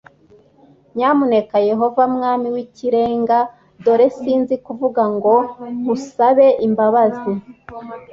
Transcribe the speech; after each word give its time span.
nyamuneka 0.95 1.55
Yehova 1.69 2.03
Mwami 2.15 2.47
w 2.55 2.57
Ikirenga 2.65 3.37
dore 3.83 4.07
sinzi 4.17 4.55
kuvuga 4.65 5.03
ngo 5.15 5.35
nkusabe 5.81 6.47
imbabazi 6.67 7.31